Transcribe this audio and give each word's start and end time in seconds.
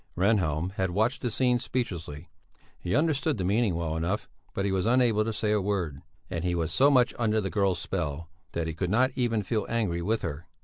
Rehnhjelm 0.17 0.71
had 0.77 0.89
watched 0.89 1.21
the 1.21 1.29
scene 1.29 1.59
speechlessly. 1.59 2.27
He 2.79 2.95
understood 2.95 3.37
the 3.37 3.43
meaning 3.43 3.75
well 3.75 3.95
enough, 3.95 4.27
but 4.55 4.65
he 4.65 4.71
was 4.71 4.87
unable 4.87 5.23
to 5.23 5.31
say 5.31 5.51
a 5.51 5.61
word; 5.61 6.01
and 6.27 6.43
he 6.43 6.55
was 6.55 6.71
so 6.71 6.89
much 6.89 7.13
under 7.19 7.39
the 7.39 7.51
girl's 7.51 7.77
spell, 7.77 8.27
that 8.53 8.65
he 8.65 8.73
could 8.73 8.89
not 8.89 9.11
even 9.13 9.43
feel 9.43 9.67
angry 9.69 10.01
with 10.01 10.23
her. 10.23 10.47